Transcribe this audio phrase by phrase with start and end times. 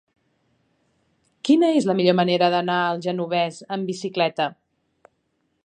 [1.49, 4.49] Quina és la millor manera d'anar al Genovés amb bicicleta?